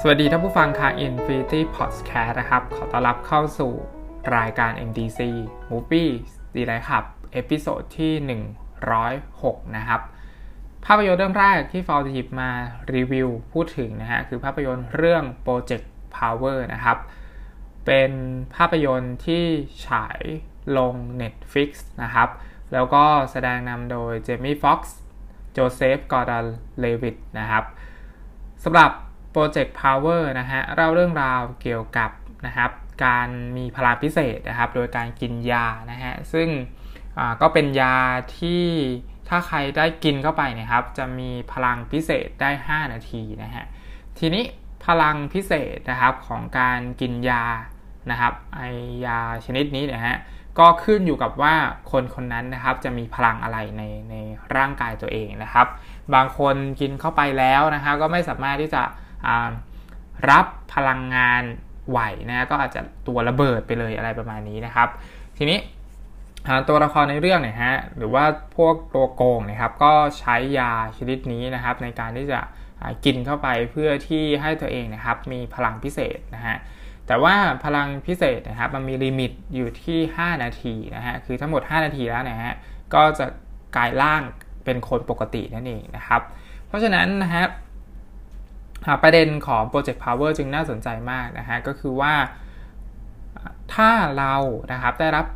[0.00, 3.72] สวัสดีท่านผู้ฟังค่ะ Infinity Podcast นะครับ ขอต้อนรับเข้าสู่
[4.36, 5.20] รายการ MDC
[5.70, 6.12] Movie
[6.56, 8.12] Delight ครับ episode ที่
[8.94, 10.00] 106 นะครับ
[10.84, 12.50] ภาพยนตร์เรื่องแรกที่ฟอลหยิบมา
[12.94, 15.86] รีวิวพูดถึงนะฮะ คือภาพยนตร์เรื่อง Project
[16.16, 16.98] Power นะครับ
[17.86, 18.10] เป็น
[18.56, 19.44] ภาพยนตร์ที่
[19.86, 20.20] ฉาย
[20.78, 21.70] ลง Netflix
[22.02, 22.28] นะครับ
[22.72, 24.96] แล้วก็แสดงนำโดยเจมี่ฟ็อกซ์
[25.52, 26.46] โจเซฟกอร์ดอน
[26.80, 27.64] เลวิตนะครับ
[28.64, 28.90] สำหรับ
[29.36, 32.10] Project Power นะฮะเล่าเรื่องราวเกี่ยวกับ
[32.46, 32.70] นะครับ
[33.04, 36.48] การมีพลังพิเศษนะครับ โดยการกินยานะฮะซึ่ง
[37.40, 37.96] ก็เป็นยา
[38.38, 38.64] ที่
[39.28, 43.64] ถ้าใครได้กินเข้าไปนะครับ จะมีพลังพิเศษได้ 5 นาทีนะฮะ
[44.18, 44.44] ทีนี้
[44.86, 47.44] พลังพิเศษนะครับของการกินยา
[48.10, 48.60] นะครับไอ
[49.06, 50.16] ยาชนิดนี้นะฮะ
[50.58, 51.54] ก็ขึ้นอยู่กับว่า
[51.90, 54.14] คนคนนั้นนะครับจะมีพลังอะไรในใน
[54.56, 55.66] ร่างกายตัวเองนะครับ
[56.14, 58.82] บางคนกินเข้าไปแล้วนะครับก็ไม่สามารถที่จะ
[60.30, 61.42] รับพลังงาน
[61.90, 62.00] ไหว
[62.30, 64.88] นะก็อาจจะตัวระเบิดไปเลยอะไรประมาณนี้นะครับ
[65.38, 65.58] ทีนี้
[66.68, 68.24] ตัวละครในเรื่องเนี่ยฮะหรือว่า
[68.56, 72.40] พวกตัวโกงนะครับก็ใช้ยาชนิดนี้นะครับ ในการที่จะ
[73.04, 76.56] กินเข้าไปเพื่อที่ให้ตัวเองนะครับมีพลังพิเศษนะฮะ
[77.06, 82.52] แต่ว่าพลังพิเศษนะครับมันมีลิมิตอยู่ที่ 5 นาทีนะฮะคือทั้งหมด 5 นาทีแล้วนะฮะ
[82.94, 83.26] ก็จะ
[83.76, 84.22] กลายร่าง
[84.64, 86.22] เป็นคนปกตินั่นเองนะครับ
[86.66, 87.44] เพราะฉะนั้นนะฮะ
[89.02, 92.14] ประเด็นของ Project Power จึงน่าสนใจมากนะฮะก็คือว่า
[93.74, 94.34] ถ้าเรา
[94.72, 95.26] นะครับได้รับ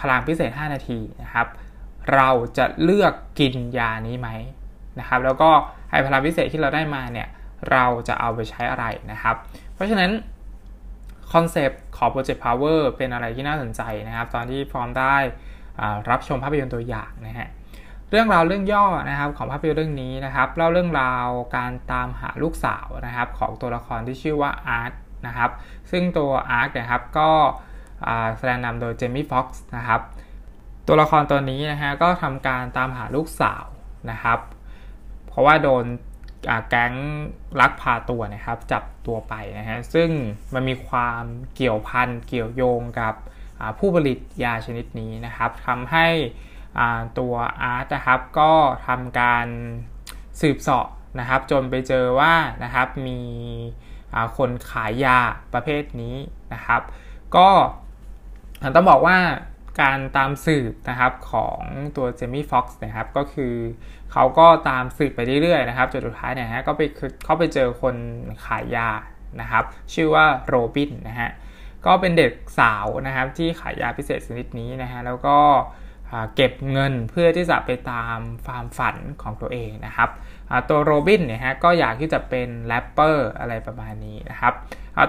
[0.00, 1.46] พลังพิเศษ 5 นาทีนะครับ
[2.14, 4.28] เราจะเลือกกินยานี้ไหม
[4.98, 5.50] นะครับ แล้วก็
[5.90, 7.28] ไอ้พลังพิเศษที่เราได้มาเนี่ย
[7.70, 9.36] เราจะเอาไปใช้อะไรนะครับ
[9.74, 10.10] เพราะฉะนั้น
[11.32, 15.16] concept ของ Project Power เป็นอะไรที่น่าสนใจนะครับ ตอนที่ฟอร์มได้
[16.10, 17.48] รับชมภาพยนตร์ตัวอย่างนะฮะ
[18.14, 21.26] เรื่องราวเรื่องย่อนะครับของภาพยนตร์เรื่องนี้นะครับเล่าเรื่องราว
[21.56, 24.92] การตามหาลูกสาวนะครับของตัวละครที่ชื่อว่าอาร์ต
[25.26, 25.50] นะครับ
[25.90, 27.30] ซึ่งตัวอาร์ตนะครับก็
[28.38, 30.00] แสดงนำโดยเจมี่ฟ็อกซ์นะครับ
[30.86, 33.64] ตัวละครตัวนี้นะฮะก็ทำการตามหาลูกสาว
[34.10, 34.38] นะครับ
[35.28, 35.84] เพราะว่าโดน
[36.68, 36.92] แก๊ง
[37.60, 40.08] ลักพาตัวนะครับจับตัวไปนะฮะซึ่ง
[40.54, 41.22] มันมีความ
[41.54, 43.14] เกี่ยวพันเกี่ยวโยงกับ
[43.78, 46.06] ผู้ผลิตยาชนิดนี้นะครับทำให้
[47.18, 48.52] ตัวอาร์ตนะครับก็
[48.86, 49.46] ทำการ
[50.40, 50.88] สืบเสาะ
[51.20, 53.20] นะครับ จนไปเจอว่านะครับมี
[54.36, 55.18] คนขายยา
[55.54, 56.16] ประเภทนี้
[56.54, 56.82] นะครับ
[57.36, 57.48] ก็
[58.74, 59.18] ต้องบอกว่า
[59.80, 61.60] การตามสืบนะครับของ
[61.96, 63.54] ตัวเจมี่ฟ็อกซ์นะครับก็คือ
[64.12, 66.82] เขาก็ตามสืบไปเรื่อยๆนะครับจนสุดท้ายเนี่ยฮะก็ไป
[67.24, 67.96] เขาไปเจอคน
[68.44, 68.88] ขายยา
[69.40, 69.64] นะครับ
[69.94, 71.30] ชื่อว่าโรบินนะฮะ
[71.86, 75.38] ก็เป็นเด็กสาวนะครับที่ขายยาพิเศษชนิดนี้นะฮะแล้วก็
[76.34, 80.10] เก็บเงินเพื่อที่จะไปตามความฝันของตัวเองนะครับ
[80.68, 84.54] ตัวโรบินเนี่ยฮะก็อยากที่จะเป็นแรปเปอร์อะไรประมาณนี้นะครับ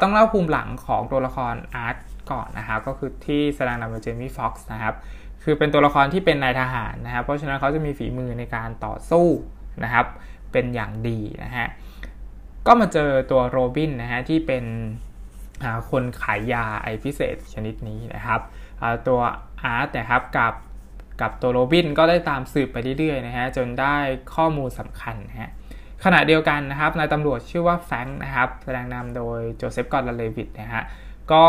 [0.01, 1.95] ต้องเล่าภูมิหลังของตัวละครอาร์ต
[2.31, 4.95] ก่อนนะครับก็คือที่แสดงนำโดยเจมี่ฟ็อกซ์นะครับ
[5.43, 9.27] คือเป็นตัวละครที่เป็นนายทหารนะครับ เพราะฉะนั้นเขาจะมีฝีมือในการต่อสู้
[9.83, 10.05] นะครับ
[10.51, 11.67] เป็นอย่างดีนะฮะ
[12.67, 14.65] ก็มาเจอตัวโรบินนะฮะที่เป็น
[15.89, 18.41] คนขายยาไอพิเศษชนิดนี้นะครับ
[19.07, 19.19] ตัว
[19.63, 20.53] อาร์ตนะครับกับ
[21.21, 23.95] กับตัวโรบินก็ได้ตามสืบไปเรื่อยๆนะฮะจนได้
[24.35, 25.49] ข้อมูลสำคัญนะฮะ
[26.03, 30.83] ขณะเดียวกันนะครับนายตำรวจชื่อว่าแฟงค์นะครับแสดงนำโดยโจเซฟกอร์ดเลวิตนะฮะ
[31.31, 31.45] ก็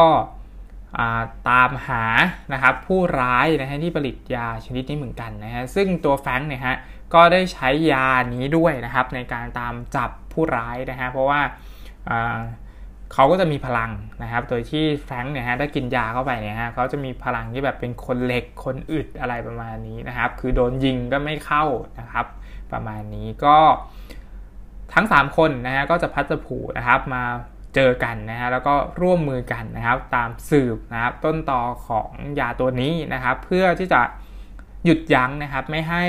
[1.51, 2.05] ตามหา
[2.53, 6.77] นะครับผู้ร้ายนะฮะที่ผลิตยาชนิดนี้เหมือนกันนะฮะซึ่งตัวแฟงค์เนี่ยฮะ
[7.15, 11.41] ก็ได้ใช้ยานี้ด้วยนะครับในการตามจับผู้ร้ายนะฮะเพราะว่า
[13.13, 13.91] เขาก็จะมีพลัง
[14.23, 21.65] นะครับ โดยที่แฟรงค์เนี่ยฮะได้กินยาเข้าไปเนี่ยฮะเขาจะมีพลังที่แบบเป็นคนเหล็ก คนอึดอะไรประมาณนี้นะครับ คือโดนยิงก็ไม่เข้า
[21.99, 22.27] นะครับ
[22.73, 23.57] ประมาณนี้ก็
[24.95, 27.23] ทั้ง 3 คนนะฮะก็จะพัดผูนะครับมา
[27.75, 32.11] เจอกันนะฮะแล้วก็ร่วมมือกันนะครับ ตามสืบนะครับต้นตอของ
[32.41, 34.01] ยาตัวนี้นะครับ เพื่อที่จะ
[34.85, 36.05] หยุดยั้งนะครับไม่ให้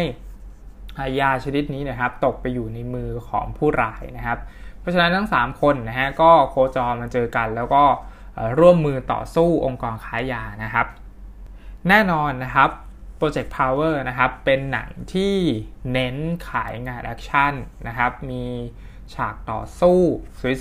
[1.19, 4.39] ยาชนิดนี้นะครับ ตกไปอยู่ในมือของผู้ร้ายนะครับ
[4.87, 7.83] ราะฉะนั้นทั้ง 3 คนนะฮะก็โคจรมาเจอกันแล้วก็
[8.59, 10.87] ร่วมมือต่อสู้องค์กรค้ายานะครับ
[11.89, 12.69] แน่นอนนะครับ
[13.19, 15.35] Project Power นะครับเป็นหนังที่
[15.91, 16.15] เน้น
[16.49, 17.53] ขายงานแอคชั่น
[17.87, 18.45] นะครับมี
[19.13, 19.99] ฉากต่อสู้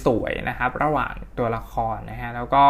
[0.04, 2.64] สวยๆนะครับ ระหว่างตัวละครนะฮะแล้วก็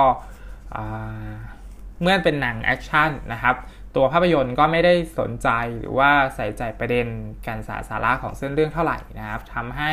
[2.03, 3.57] เมื่อเป็นหนังแอคชั่นนะครับ
[3.97, 5.49] ตัวภาพยนตร์ก็ไม่ได้สนใจ
[5.79, 7.07] หรือว่าใส่ใจประเด็น
[7.47, 9.93] การสาสาระของเส้นเรื่องเท่าไหร่นะครับทำให้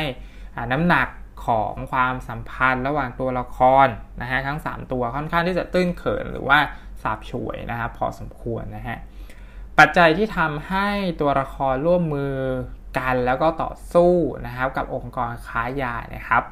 [0.72, 1.08] น้ำหนัก
[1.46, 3.88] ของความสัมพันธ์ระหว่างตัวละคร
[4.20, 6.58] นะฮะทั้ง 3 ตัวค่อนข้างที่จะตื้นเขินหรือว่า
[7.02, 8.98] สาบฉวยนะครับพอสมควรนะฮะ
[9.78, 10.88] ปัจจัยที่ทำให้
[11.20, 12.34] ตัวละครร่วมมือ
[12.98, 14.12] กันแล้วก็ต่อสู้
[14.46, 16.42] นะครับกับองค์กรค้ายานะครับ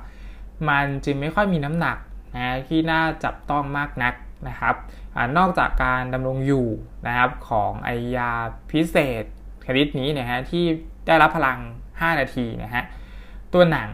[0.69, 1.99] มันจึงไม่ค่อยมีน้ำหนัก
[2.35, 4.15] นะที่น่าจับต้องมากนัก
[4.49, 4.75] นะครับ
[5.17, 6.69] อนอกจากการดำรงอยู่
[7.07, 8.31] นะครับของไอยา
[8.71, 9.25] พิเศษ
[9.67, 10.65] ชนิดนี้นะฮะที่
[11.07, 11.59] ได้รับพลัง
[11.89, 12.83] 5 นาทีนะฮะ
[13.53, 13.91] ตัวหนัง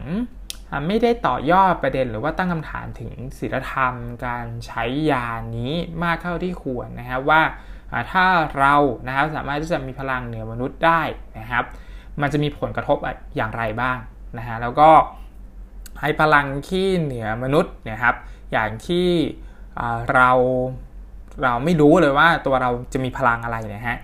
[0.87, 3.93] ไม่ได้ต่อยอดประเด็นหรือว่าตั้งคำถามถึงศีลธรรม
[4.25, 5.25] การใช้ยา
[5.57, 5.73] นี้
[6.03, 7.41] มากเท่าที่ควรนะครับว่า
[8.11, 8.25] ถ้า
[8.59, 8.75] เรา
[9.07, 11.01] นะครับสามารถที่จะมีพลังเหนือมนุษย์ได้
[11.39, 11.63] นะครับ
[12.21, 12.97] มันจะมีผลกระทบ
[13.35, 13.97] อย่างไรบ้าง
[14.37, 14.89] นะฮะแล้วก็
[16.01, 18.15] ให้พลังที่เหนือมนุษย์นะครับ
[18.51, 19.07] อย่างที่
[20.13, 20.31] เรา
[21.43, 23.97] เราไม่รู้เลยว่าตัวเราจะมีพลังอะไรนะฮะ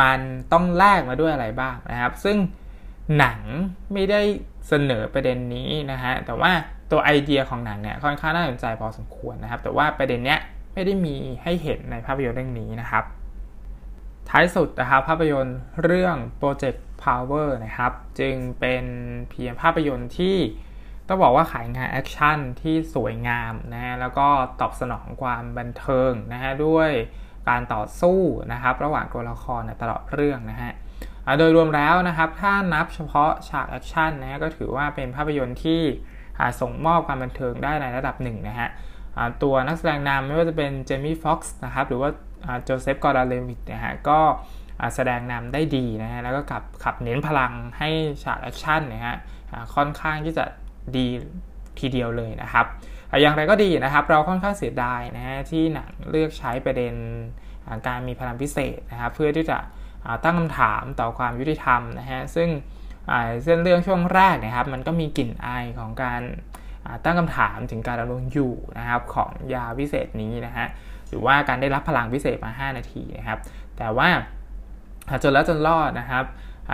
[0.00, 0.18] มัน
[0.52, 2.36] ต้องแลกมาด้วยอะไรบ้างนะครับ ซึ่ง
[3.18, 3.40] หนัง
[3.92, 4.22] ไม่ได้
[4.68, 6.52] เสนอประเด็นนี้นะฮะแต่ว่า
[6.90, 10.40] ตัวไอเดียของหนังเนี่ยค่อนข้างน่าสนใจพอสมควรนะครับ แต่ว่าประเด็นเนี้ย
[10.74, 13.04] ไม่ได้มีให้เห็นในภาพยนตร์เรื่องนี้นะครับ
[14.28, 18.84] ท้ายสุดนะครับภาพยนตร์เรื่อง Project Power นะครับ จึงเป็น
[19.30, 20.36] เพียงภาพยนตร์ที่
[21.08, 24.26] ต้องบอกว่าขายงานแอคชั่นที่สวยงามนะฮะแล้วก็
[24.60, 26.90] ตอบสนองความบันเทิงนะฮะด้วย
[27.48, 28.20] การต่อสู้
[28.52, 30.72] นะครับ ระหว่างตัวละครตลอดเรื่องนะฮะ
[31.38, 35.80] โดยรวมแล้วนะครับถ้านับเฉพาะฉากแอคชั่นนะก็ถือว่าเป็นภาพยนตร์ที่
[36.60, 38.68] ส่งมอบความบันเทิงได้ในระดับหนึ่งนะฮะ
[39.42, 42.10] ตัวนักแสดงนำไม่ว่าจะเป็นเจมี่ฟ็อกซ์นะครับหรือว่า
[42.64, 44.20] โจเซฟกอร์ดอนเลวิตต์นะฮะก็
[44.94, 47.88] แสดงนำได้ดีนะฮะแล้วก็ขับขับเน้นพลังให้
[48.24, 49.16] ฉากแอคชั่นนะฮะ
[49.74, 50.44] ค่อนข้างที่จะ
[50.96, 51.06] ดี
[51.78, 52.66] ทีเดียวเลยนะครับ
[53.20, 56.94] อย่างไรก็ดีนะครับเราค่อนข้างเสียดายนะฮะที่หนังเลือกใช้ประเด็น
[57.86, 59.58] การมีพลังพิเศษนะครับเพื่อที่จะ
[60.24, 62.48] ตั้งคำถามต่อความยุติธรรมนะฮะซึ่ง
[63.44, 66.22] เส้นเรื่องช่วงแรกนะครับ มันก็มีกลิ่นอายของการ
[67.04, 70.66] ตั้งคำถามถึงการดำรงอยู่นะครับของยาพิเศษนี้นะฮะ
[71.08, 73.38] หรือว่าการได้รับพลังพิเศษมา 5 นาทีนะครับ
[73.78, 74.08] แต่ว่า
[75.22, 76.24] จนแล้วจนรอดนะครับ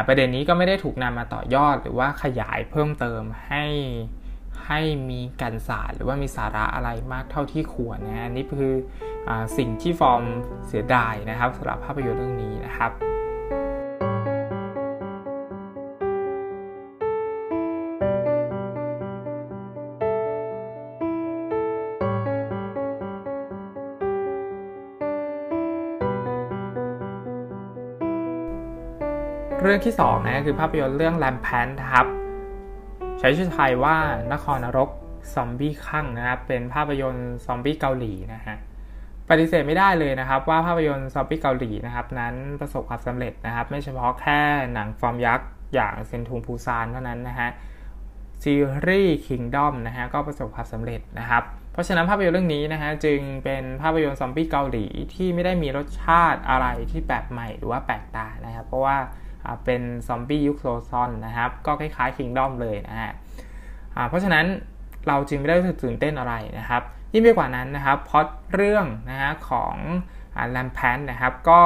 [0.07, 3.65] ประเด็นนี้ก็ไม่ได้ถูกนำมาต่อยอด หรือว่าขยายเพิ่มเติมให้
[4.67, 4.81] ให้
[5.11, 8.75] มีการสารหรือว่ามีสาระอะไรมากเท่าที่ควรนะนนี้คือ
[9.29, 10.23] อสิ่งที่ฟอร์ม
[10.69, 13.08] เสียดายนะครับสำหรับภาพยนตร์เรื่องนี้นะครับ
[29.69, 32.07] รื่องที่2นะคือภาพยนตร์เรื่องแลมแพนครับ
[33.19, 33.97] ใช้ชื่อไทยว่า
[34.33, 34.91] นครนรก
[35.35, 38.57] ซอมบี้ข้างนะครับเป็นภาพยนตร์ซอมบี้เกาหลีนะฮะ
[39.31, 44.41] ปฏิเสธไม่ได้เลยนะครับ ว่าภาพยนตร์ซอมบี้เกาหลีนะครับ นั้นประสบความสำเร็จนะครับ ไม่เฉพาะแค่
[44.75, 47.49] หนังฟอร์มยักษ์อย่างเซนทูมพูซานเท่านั้นนะฮะ
[48.43, 48.55] ซี
[48.87, 51.43] รีส์คิงดอมนะฮะก็ประสบความสำเร็จนะครับ
[51.73, 58.97] เพราะฉะนั้นภาพยนตร์เรื่องนี้นะฮะจึงเป็นภาพยนตร์ซอมบี้เกาหลีที่ไม่ได้มีรสชาติอะไรที่แปลกใหม่หรือว่าแปลกตานะครับ เพราะว่า
[59.65, 63.13] เป็นซอมบี้ยุคโซซอนนะครับ ก็คล้ายๆคิงดอมเลยนะฮะ
[64.09, 64.47] เพราะฉะนั้น
[65.09, 69.77] เราจึงไม่ได้ตื่นเต้นอะไรนะครับ ยิ่งไปกว่านั้นนะครับพอดเรื่องนะฮะของ
[70.51, 71.61] แลมแพนนะครับก็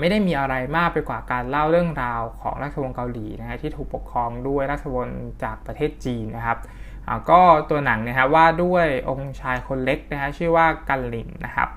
[0.00, 6.58] ไม่ได้มีอะไรมากไปกว่าการเล่าเรื่องราวของราชวงศ์เกาหลีนะฮะที่ถูกปกครองด้วยราชวงศ์จากประเทศจีนนะครับ
[7.30, 11.68] ก็ตัวหนังนะครับว่าด้วยองค์ชายคนเล็กนะฮะชื่อว่ากันลิมนะครับ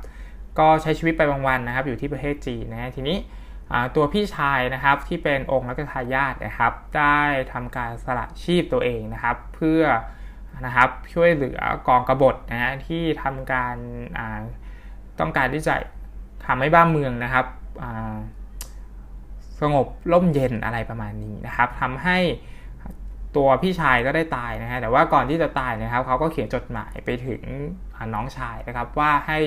[0.59, 3.17] ก็ใช้ชีวิตไปบางวันนะครับ อยู่ที่ประเทศจีนนะฮะทีนี้
[3.95, 7.19] ตัวพี่ชายนะครับที่เป็นองค์รัชทายาทนะครับ ได้
[7.53, 9.83] ทำการสละชีพตัวเองนะครับ เพื่อ
[10.65, 13.75] นะครับช่วยเหลือกองกบฏนะฮะที่ทำการ
[15.19, 15.75] ต้องการที่จะ
[16.45, 17.45] ทำให้บ้านเมืองนะครับ
[19.59, 22.17] สงบร่มเย็นอะไรประมาณนี้นะครับทำให้
[23.36, 27.41] ตัวพี่ชายก็ได้ตายนะฮะแต่ว่าก่อนที่จะตายนะครับเขาก็เขียนจดหมายไปถึง
[28.13, 29.39] น้องชายนะครับว่าให้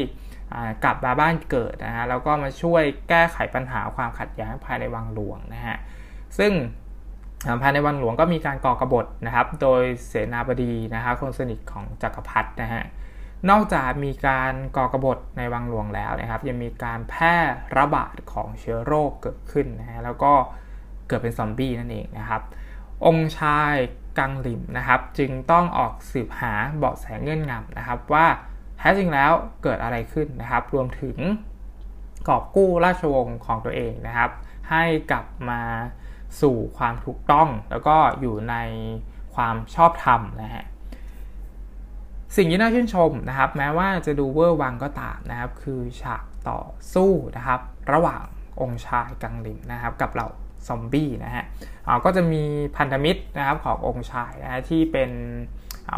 [0.85, 5.77] กลับมาบ้านเกิดนะฮะแล้วก็มาช่วยแก้ไขปัญหาความขัดแย้งภายในวังหลวงนะฮะ
[6.39, 6.53] ซึ่ง
[7.63, 12.83] ภายในวังหลวงก็มีการก่อกบฏนะครับ โดยเสนาบดีนะครับคนสนิทของจักรพรรดินะฮะ
[13.51, 17.35] นอกจากมีการก่อกบฏในวังหลวงแล้วนะครับ ยังมีการแพร่
[17.79, 20.33] ระบาดของเชื้อโรคเกิดขึ้นนะฮะแล้วก็
[21.09, 22.43] เกิดเป็นซอมบี้นั่นเองนะครับ
[23.07, 23.75] องค์ชาย
[24.19, 28.27] กังลิมนะครับ จึงต้องออกสืบหาเบาะแสเงื่อนงำนะครับ ว่า
[28.79, 29.33] แท้จริงแล้ว
[29.63, 31.19] เกิดอะไรขึ้นนะครับ รวมถึง
[32.29, 34.31] กอบกู้ราชวงศ์ของตัวเองนะครับ
[34.71, 35.63] ให้กลับมา
[36.41, 38.57] สู่ความถูกต้อง แล้วก็อยู่ใน
[39.35, 40.65] ความชอบธรรมนะฮะ
[42.37, 46.61] สิ่งที่น่าชื่นชมนะครับ แม้ว่าจะดูเวอร์วังก็ตามนะครับ คือฉากต่อ
[46.95, 47.61] สู้นะครับ
[47.93, 48.23] ระหว่าง
[48.61, 50.29] องค์ชายกังลิมนะครับ กับเหล่า
[50.69, 51.45] ซอมบี้นะฮะ
[52.05, 52.43] ก็จะมี
[52.77, 55.11] พันธมิตรนะครับขององค์ชายนะฮะที่เป็น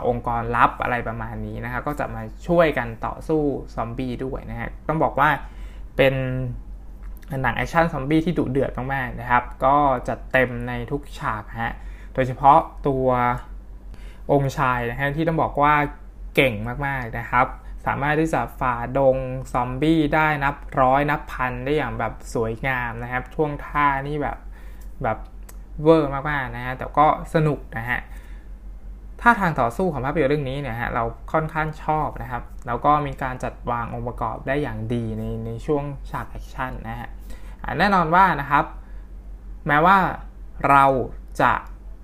[0.09, 3.43] องค์กรลับอะไรประมาณนี้นะครับก็จะมาช่วยกันต่อสู้
[3.75, 5.29] ซอมบี้ด้วยนะฮะต้องบอกว่า
[5.97, 6.15] เป็น
[7.43, 9.77] หนังแอคชั่นซอมบี้ที่ดุเดือดมากๆนะครับ ก็
[10.09, 11.75] จัดเต็มในทุกฉากฮะ
[12.15, 13.07] โดยเฉพาะตัว
[14.33, 15.75] องค์ชายนะฮะที่ต้องบอกว่า
[16.35, 16.55] เก่ง
[16.87, 17.47] มากๆนะครับ
[17.87, 19.17] สามารถที่จะฝ่าดง
[19.53, 24.39] ซอมบี้ได้นับร้อยนับพันได้อย่างแบบสวยงามนะครับท่วงท่านี่แบบ
[25.05, 25.19] แบบ
[25.83, 28.01] เวอร์มากๆนะฮะแต่ก็สนุกนะฮะ
[29.21, 37.09] ท่าทางต่อสู้ของภาพยนตร์เรื่องนี้เนี่ยฮะเราค่อนข้างชอบนะครับ แล้วก็มีการจัดวางองค์ประกอบได้อย่างดีในในช่วงฉากแอคชั่นนะฮะ
[37.79, 38.65] แน่นอนว่านะครับ
[39.67, 39.97] แม้ว่า
[40.71, 40.85] เรา
[41.41, 41.53] จะ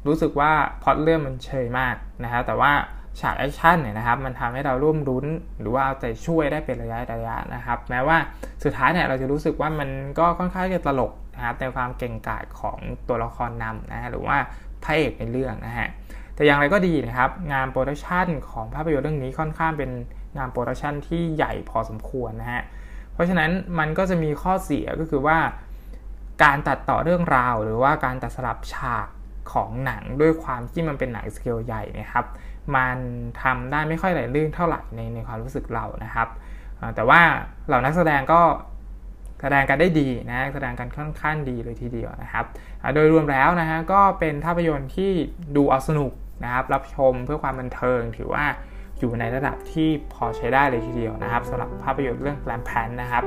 [0.06, 2.72] รู้สึกว่าพล็อตเรื่องมันเชยมากนะฮะแต่ว่า
[3.20, 5.26] ฉากแอคชั่นเนี่ยนะครับมันทำให้เราร่วมลุ้น
[5.60, 8.16] หรือว่าเอาใจช่วยได้เป็นระยะระยะนะครับ แม้ว่า
[8.64, 14.36] สุดท้ายเนี่ยเราจะรู้สึกว่ามันก็ค่อนข้างจะตลกนะครับในความเก่งกาจของตัวละครนำนะฮะหรือว่า
[14.84, 15.88] พระเอกในเรื่องนะฮะ
[16.34, 19.90] แต่อย่างไรก็ดีนะครับงานโปรดักชันของภาพยนตร์เรื่องนี้ค่อนข้างเป็น
[20.36, 22.62] งานโปรดักชันที่ใหญ่พอสมควรนะฮะ
[23.12, 25.38] เพราะฉะนั้นมันก็จะมีข้อเสียก็คือว่า
[26.44, 29.06] การตัดต่อเรื่องราว หรือว่าการตัดสลับฉาก
[29.52, 32.26] ของหนังด้วยความที่มันเป็นหนังสเกลใหญ่นะครับ
[32.76, 32.96] มัน
[33.42, 36.28] ทำได้ไม่ค่อยไหลลื่นเท่าไหร่ในในความรู้สึกเรานะครับ
[36.94, 37.20] แต่ว่า
[37.66, 38.40] เหล่านักแสดงก็
[39.42, 42.44] แสดงกันได้ดีนะแสดงกันค่อนข้างดีเลยทีเดียวนะครับ
[42.94, 45.10] โดยรวมแล้วนะฮะก็เป็นภาพยนตร์ที่
[45.56, 46.12] ดูเอาสนุก
[46.44, 48.44] นะครับ รับชมเพื่อความบันเทิงถือว่า
[48.98, 53.24] อยู่ในระดับที่พอใช้ได้เลยทีเดียวนะครับสำหรับภาพยนตร์เรื่องแกลมแพนนะครับ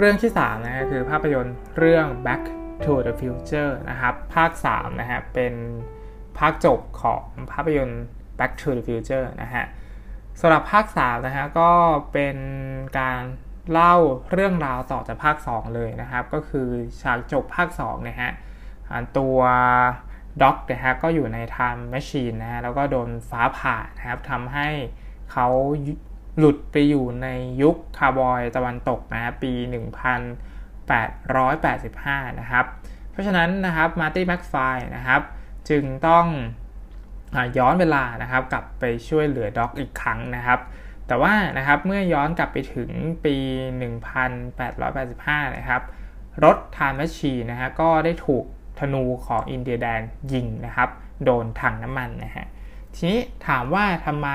[0.00, 2.42] เรื่องที่3นะฮะคือภาพยนตร์เรื่อง Back
[2.84, 5.54] to the Future นะครับ ภาค3นะฮะเป็น
[6.38, 8.04] ภาคจบของภาพยนตร์
[8.38, 9.64] Back to the Future นะฮะ
[10.40, 11.70] สำหรับภาค3นะฮะก็
[12.12, 12.36] เป็น
[12.98, 13.20] การ
[13.70, 13.96] เล่า
[14.32, 16.68] เรื่องราวต่อจากภาค 2 เลยนะครับ ก็คือ
[17.00, 18.30] ฉากจบภาค2นะฮะ
[19.18, 19.38] ตัว
[20.42, 24.68] ด็อกนะฮะก็อยู่ใน Time Machine นะฮะแล้วก็โดนฟ้าผ่านะครับทำให้
[25.32, 25.46] เขา
[26.38, 27.28] หลุดไปอยู่ใน
[27.62, 32.64] ยุคคาวบอยตะวันตกนะปี 1885 นะครับ
[33.10, 34.54] เพราะฉะนั้นนะครับมาร์ตี้แม็กฟลาย
[34.96, 35.20] นะครับ
[35.68, 36.26] จึงต้อง
[37.58, 40.60] ย้อนเวลานะครับกลับไปช่วยเหลือด็อกอีกครั้งนะครับ
[41.06, 42.90] แต่ว่านะครับเมื่อย้อนกลับไปถึง
[43.24, 43.36] ปี
[44.66, 45.82] 1885 นะครับ
[46.44, 48.44] รถ time machine นะฮะก็ได้ถูก
[48.78, 50.02] ธนูของอินเดียนแดง
[50.32, 50.88] ยิงนะครับ
[51.24, 52.46] โดนถังน้ำมันนะฮะ
[52.94, 54.28] ทีนี้ถามว่าทำไม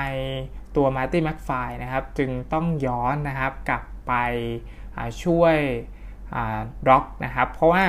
[0.76, 1.50] ตัวมาร์ตี้แม็กฟลาย
[1.82, 4.12] นะครับจึงต้องย้อนนะครับกลับไป
[5.24, 5.56] ช่วย
[6.88, 7.84] ด็อกนะครับ เพราะว่า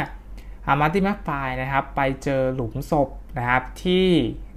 [0.82, 1.30] มาร์ตี้แม็กฟลาย
[1.62, 4.10] นะครับไปเจอหลุมศพนะครับที่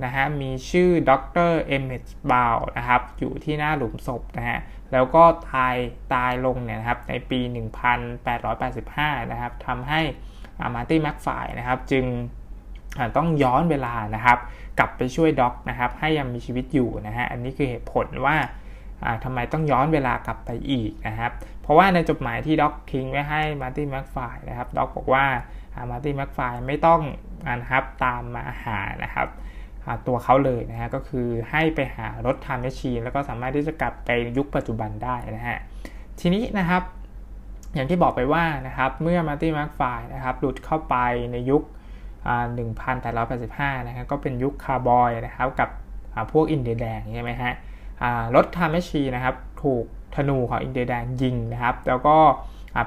[0.05, 1.11] นะฮะมีชื่อด
[1.51, 4.59] ร.เอ็มเมตต์บราวน์นะครับอยู่ที่หน้าหลุมศพนะฮะ
[4.93, 5.77] แล้วก็ตาย
[6.15, 7.41] ตายลงเนี่ยนะครับในปี
[8.37, 10.01] 1885 นะครับทำให้
[10.75, 12.05] มาร์ตี้แม็กฟลายนะครับจึง
[13.17, 14.39] ต้องย้อนเวลานะครับ
[14.79, 18.37] กลับไปช่วยด็อกนะครับให้ยังมีชีวิตอยู่นะฮะอันนี้คือเหตุผลว่า
[19.25, 24.17] ทำไมต้องย้อนเวลากลับไปอีกนะครับ เพราะว่าในจดหมายที่ด็อกทิ้งไว้ให้มาร์ตี้แม็กฟลาย
[24.49, 25.25] นะครับด็อกบอกว่า
[25.91, 27.01] มาร์ตี้แม็กฟลายไม่ต้อง
[27.63, 29.29] นะครับตามมาหานะครับ
[30.07, 35.59] ตัวเขาเลยนะฮะก็คือให้ไปหารถ time machine แล้วก็สามารถที่จะกลับไปยุคปัจจุบันได้นะฮะ
[36.21, 36.83] ทีนี้นะครับ
[37.75, 39.83] อย่างที่บอกไปว่านะครับเมื่อมาร์ตี้แม็กไฟ
[40.15, 40.97] นะครับหลุดเข้าไป
[41.33, 41.63] ในยุค
[42.27, 45.69] 1885 นะครับก็เป็นยุคคาร์บอยนะครับกับ
[46.33, 47.53] พวกอินเดียแดงใช่ไหมฮะ
[48.35, 49.85] รถทามชชีนะครับถูก
[50.15, 52.17] ธนูของอินเดียแดงยิงนะครับ แล้วก็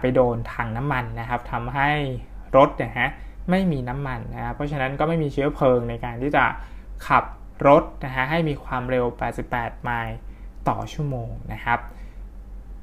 [0.01, 1.89] ไปโดนถังน้ำมันนะครับทำให้
[2.57, 3.09] รถนะฮะ
[3.49, 6.43] ไม่มีน้ำมันนะครับเพราะฉะนั้นก็ไม่มีเชื้อเพลิงในการที่จะ
[7.07, 7.23] ขับ
[7.67, 9.05] รถนะฮะให้มีความเร็ว
[9.45, 10.17] 88 ไมล์
[10.69, 11.79] ต่อชั่วโมงนะครับ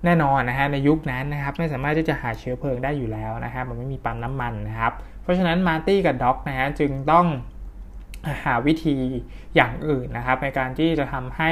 [0.05, 4.93] แน่นอนนะฮะในยุคนั้นนะครับไม่สามารถที่จะหาเชื้อเพลิงได้อยู่แล้วนะครับมันไม่มีปั๊มน้ำมันนะครับ
[5.29, 7.27] เพราะฉะนั้นมาร์ตี้กับด็อกนะฮะจึงต้อง
[8.45, 8.97] หาวิธี
[9.57, 11.51] อย่างอื่นนะครับ ในการที่จะทำให้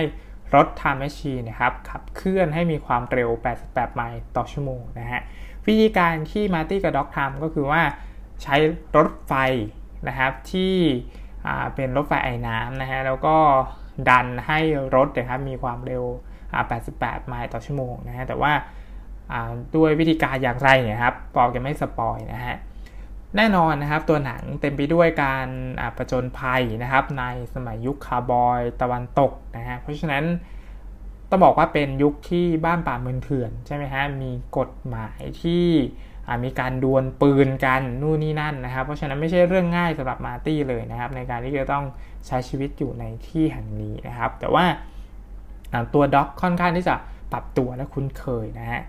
[0.54, 3.30] รถ time machine นะครับขับเคลื่อนให้มีความเร็ว
[3.62, 5.20] 88 ไมล์ต่อชั่วโมงนะฮะ
[5.66, 7.82] วิธีการที่มาร์ตี้กับด็อกทำก็คือว่า
[8.42, 8.56] ใช้
[8.96, 9.32] รถไฟ
[10.08, 10.74] นะครับที่
[11.74, 13.36] เป็นรถไฟไอน้ำนะฮะแล้วก็
[14.08, 14.58] ดันให้
[14.96, 16.04] รถนะครับมีความเร็ว
[16.66, 18.52] 88 ไมล์ต่อชั่วโมงนะฮะแต่ว่า
[19.76, 22.56] ด้วยวิธีการอย่างไรเนี่ยครับผมก็จะไม่สปอยล์นะฮะ
[23.36, 25.48] แน่นอนนะครับตัวหนังเต็มไปด้วยการ
[25.96, 27.24] ประจนภัยนะครับ ใน
[27.54, 30.24] สมัยยุคคาวบอยตะวันตกนะฮะเพราะฉะนั้น
[31.30, 35.66] ต้องบอกว่าเป็นยุคที่บ้านป่าเมืองเถื่อนใช่ไหมฮะมีกฎหมายที่
[36.44, 41.84] มีการดวลปืนกันนู่นนี่นั่นนะครับ เพราะฉะนั้นไม่ใช่เรื่องง่ายสำหรับมาร์ตี้เลยนะครับ ในการที่จะต้อง
[42.26, 44.64] ใช้ชีวิตอยู่ในที่แห่งนี้นะครับ แต่ว่า
[45.94, 46.94] ตัวด็อกค่อนข้างที่จะ
[47.32, 48.82] ปรับตัวและคุ้นเคยนะฮะ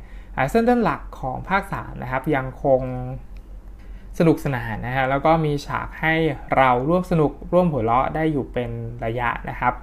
[0.52, 2.82] เส้นเรื่องหลักของภาค3นะครับยังคง
[4.20, 6.14] สนุกสนานนะฮะแล้วก็มีฉากให้
[6.58, 8.72] เราร่วมสนุกร่วมหัวเราะได้อยู่เป็น
[9.06, 9.74] ระยะนะครับ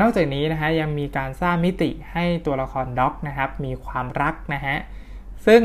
[0.00, 4.76] นอกจากนี้นะฮะยังมีการสร้างมิติให้ตัวละครด็อกนะครับมีความรักนะฮะ
[5.46, 5.62] ซึ่ง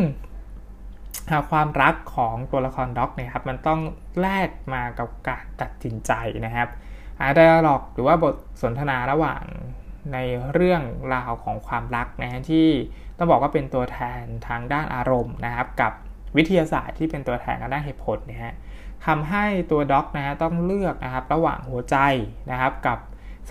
[1.52, 3.82] ความรักของตัวละครด็อกเนี่ยครับมันต้อง
[4.22, 6.12] แลกมากับการตัดสินใจ
[6.46, 6.70] นะครับ
[7.36, 9.44] ไดอะล็อกหรือว่าบทสนทนาระหว่าง
[10.14, 10.18] ใน
[10.54, 10.82] เรื่อง
[11.14, 12.68] ราวของความรักนะฮะที่
[13.18, 15.94] ต้องบอกว่าเป็นตัวแทนทางด้านอารมณ์นะครับกับ
[16.38, 18.54] วิทยาศาสตร์ที่เป็นตัวแทนทางด้านเหตุผลนะฮะ
[19.06, 21.98] ทำให้ตัวด็อกนะฮะต้องเลือกนะครับระหว่างหัวใจ
[22.52, 23.00] นะครับกับ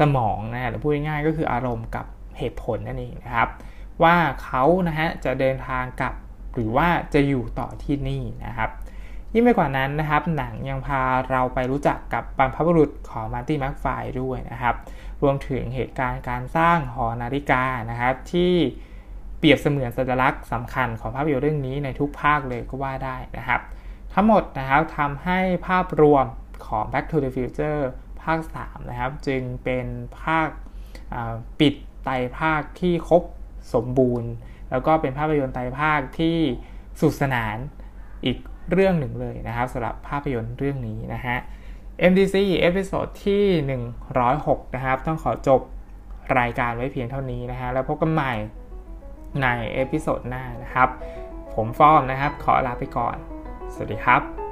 [0.00, 2.06] สมองนะฮะหรือพูดง่ายๆก็คืออารมณ์กับ
[2.38, 3.48] เหตุผลนั่นเองนะครับ
[4.02, 6.14] ว่าเขานะฮะจะเดินทางกลับ
[6.54, 8.70] หรือว่าจะอยู่ต่อที่นี่นะครับ
[9.32, 13.86] ยิ่งไปกว่านั้นนะครับ หนังยังพาเราไปรู้จักกับบรรพบุรุษของมาร์ตี้แม็กไฟ
[14.20, 14.74] ด้วยนะครับ
[15.22, 18.54] รวมถึงเหตุการณ์การสร้างหอนาฬิกานะครับที่
[19.46, 23.60] ปรียบเสมือนสัญลักษณ์สำคัญของภาพยนตร์เรื่องนี้ในทุกภาคเลยก็ว่าได้นะครับ
[24.14, 26.26] ทั้งหมดนะครับทำให้ภาพรวม
[26.66, 27.80] ของ Back to the Future
[28.22, 29.86] ภาค 3 นะครับ จึงเป็น
[30.22, 30.48] ภาค
[31.60, 31.74] ปิด
[32.04, 33.22] ไตรภาคที่ครบ
[33.74, 34.30] สมบูรณ์
[34.70, 36.38] แล้วก็เป็นภาพยนตร์ไตรภาคที่
[37.00, 37.56] สนุกสนาน
[38.24, 38.38] อีก
[38.72, 41.36] เรื่องหนึ่งเลยนะครับสำหรับภาพยนตร์เรื่องนี้นะฮะ
[42.10, 43.44] MDC episode ที่
[44.10, 45.60] 106 นะครับ ต้องขอจบ
[46.38, 48.32] รายการไว้เพียงเท่านี้นะฮะแล้วพบกันใหม่
[49.42, 50.88] ใน episode หน้านะครับ
[51.54, 53.16] ผมฟอมนะครับ ขอลาไปก่อน
[53.74, 54.43] สวัสดีครับ